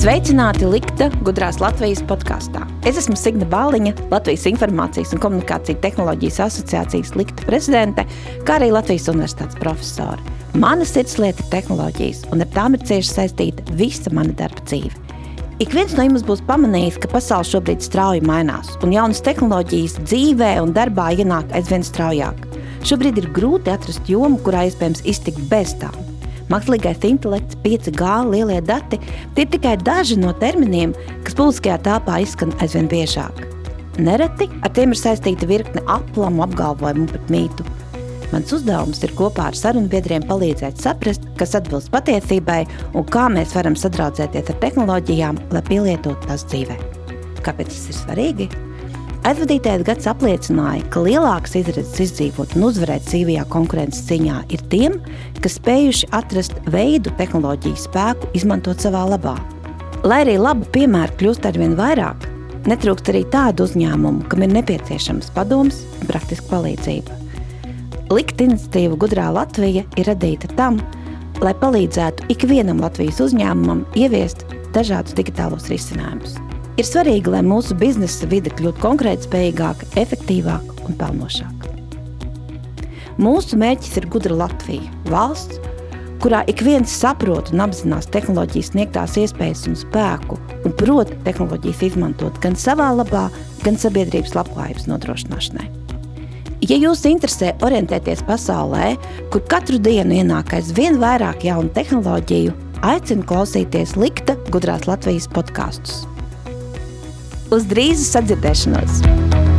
Sveicināti 0.00 0.64
Likta 0.64 1.10
Gudrās 1.26 1.58
Latvijas 1.60 1.98
podkāstā. 2.08 2.62
Es 2.88 2.96
esmu 2.96 3.18
Signa 3.20 3.44
Bāliņa, 3.52 3.90
Latvijas 4.08 4.46
Informācijas 4.48 5.10
un 5.12 5.20
komunikāciju 5.20 5.76
tehnoloģijas 5.82 6.38
asociācijas 6.46 7.10
Likta 7.20 7.44
prezidente, 7.44 8.06
kā 8.48 8.56
arī 8.56 8.70
Latvijas 8.72 9.10
Universitātes 9.12 9.60
profesora. 9.60 10.16
Mana 10.56 10.86
sirdslieta 10.88 11.44
ir 11.44 11.50
tehnoloģijas, 11.52 12.22
un 12.32 12.40
ar 12.40 12.48
tām 12.54 12.78
ir 12.78 12.86
cieši 12.88 13.12
saistīta 13.12 13.76
visa 13.76 14.08
mana 14.16 14.32
darba 14.38 14.64
dzīve. 14.64 14.96
Ik 15.60 15.76
viens 15.76 15.92
no 15.92 16.06
jums 16.08 16.24
būs 16.24 16.40
pamanījis, 16.48 16.96
ka 17.02 17.10
pasaule 17.12 17.50
šobrīd 17.50 17.84
strauji 17.84 18.24
mainās, 18.24 18.72
un 18.80 18.96
jaunas 18.96 19.20
tehnoloģijas 19.26 19.98
dzīvē 20.06 20.54
un 20.64 20.72
darbā 20.80 21.10
ienāk 21.12 21.52
aizvien 21.52 21.84
straujāk. 21.84 22.48
Šobrīd 22.88 23.20
ir 23.20 23.28
grūti 23.36 23.76
atrast 23.76 24.08
jomu, 24.08 24.40
kurā 24.40 24.64
iespējams 24.70 25.04
iztikt 25.12 25.44
bez 25.52 25.76
tām. 25.84 26.09
Mākslīgais 26.50 27.04
intelekts, 27.06 27.54
5G, 27.62 28.06
lielie 28.26 28.58
dati- 28.66 28.98
tie 29.34 29.44
ir 29.44 29.50
tikai 29.52 29.76
daži 29.78 30.16
no 30.18 30.32
terminiem, 30.32 30.94
kas 31.22 31.34
publiskajā 31.34 31.78
telpā 31.78 32.20
izskan 32.22 32.50
aizvien 32.58 32.88
biežāk. 32.88 33.46
Nereti 33.98 34.48
ar 34.62 34.70
tiem 34.70 34.90
ir 34.90 34.98
saistīta 34.98 35.46
virkne 35.46 35.82
aplamu 35.86 36.42
apgalvojumu 36.42 37.06
par 37.12 37.20
mītu. 37.28 37.64
Mans 38.32 38.52
uzdevums 38.52 39.02
ir 39.02 39.10
kopā 39.10 39.46
ar 39.50 39.52
sarunbiedriem 39.52 40.22
palīdzēt 40.26 40.78
saprast, 40.78 41.22
kas 41.36 41.54
atbilst 41.54 41.90
patiesībai 41.90 42.66
un 42.94 43.04
kā 43.04 43.28
mēs 43.28 43.54
varam 43.54 43.74
sadraudzēties 43.74 44.50
ar 44.50 44.58
tehnoloģijām, 44.62 45.38
lai 45.50 45.62
pielietotu 45.62 46.26
tās 46.26 46.44
dzīvē. 46.44 46.78
Kāpēc 47.42 47.66
tas 47.66 47.88
ir 47.90 47.94
svarīgi? 47.94 48.69
Aizvadītais 49.20 49.82
gads 49.84 50.06
apliecināja, 50.08 50.80
ka 50.88 51.02
lielākas 51.04 51.52
izredzes 51.60 51.98
izdzīvot 52.06 52.54
un 52.56 52.62
uzvarēt 52.70 53.04
dzīvajā 53.04 53.42
konkurences 53.52 54.06
cīņā 54.08 54.38
ir 54.56 54.62
tiem, 54.72 54.94
kas 55.44 55.58
spējuši 55.58 56.08
atrast 56.16 56.54
veidu 56.72 57.12
tehnoloģiju 57.18 57.76
spēku 57.82 58.30
izmantot 58.38 58.80
savā 58.80 59.02
labā. 59.10 59.34
Lai 60.08 60.22
arī 60.24 60.38
labu 60.40 60.64
piemēru 60.72 61.18
kļūst 61.20 61.48
arvien 61.50 61.76
vairāk, 61.76 62.24
netrūkst 62.64 63.10
arī 63.12 63.26
tādu 63.28 63.66
uzņēmumu, 63.68 64.24
kam 64.32 64.46
ir 64.46 64.54
nepieciešams 64.54 65.28
padoms 65.36 65.82
un 66.00 66.08
praktiska 66.08 66.48
palīdzība. 66.54 67.18
Likt 68.16 68.40
iniciatīva 68.40 68.96
Gudrā 69.04 69.28
Latvija 69.36 69.84
ir 70.00 70.08
radīta 70.08 70.48
tam, 70.56 70.80
lai 71.44 71.52
palīdzētu 71.60 72.32
ikvienam 72.32 72.80
Latvijas 72.80 73.20
uzņēmumam 73.28 73.84
ieviest 74.00 74.46
dažādus 74.72 75.12
digitālos 75.20 75.68
risinājumus. 75.68 76.40
Ir 76.78 76.86
svarīgi, 76.86 77.32
lai 77.32 77.42
mūsu 77.44 77.74
biznesa 77.78 78.28
vide 78.30 78.52
kļūtu 78.54 78.80
konkurētspējīgāka, 78.84 79.90
efektīvāka 80.00 80.86
un 80.86 80.96
pelnošāka. 81.00 81.74
Mūsu 83.20 83.58
mērķis 83.60 83.98
ir 84.00 84.06
gudra 84.12 84.36
Latvija, 84.46 84.86
valsts, 85.10 85.58
kurā 86.22 86.44
ik 86.48 86.62
viens 86.64 86.92
saprot 87.02 87.50
un 87.52 87.64
apzinās 87.64 88.08
tehnoloģijas 88.12 88.70
sniegtās 88.72 89.16
iespējas 89.20 89.66
un 89.68 89.76
spēku, 89.76 90.38
un 90.64 90.76
prot 90.78 91.10
tehnoloģijas 91.26 91.82
izmantot 91.90 92.38
gan 92.44 92.56
savā 92.56 92.90
labā, 92.96 93.26
gan 93.64 93.76
sabiedrības 93.80 94.36
labklājības 94.38 94.88
nodrošināšanai. 94.88 95.68
Ja 96.68 96.76
jūs 96.76 97.06
interesē 97.08 97.54
orientēties 97.64 98.20
pasaulē, 98.28 98.92
kur 99.32 99.44
katru 99.48 99.80
dienu 99.80 100.18
ienāk 100.20 100.52
aizvien 100.58 101.00
vairāk 101.00 101.46
jaunu 101.48 101.72
tehnoloģiju, 101.76 102.52
aicinu 102.84 103.24
klausīties 103.28 103.96
Likta 104.00 104.36
gudrās 104.52 104.84
Latvijas 104.88 105.28
podkāstus 105.32 106.02
uz 107.54 107.66
drīzu 107.70 108.06
sadzirdēšanos! 108.10 109.49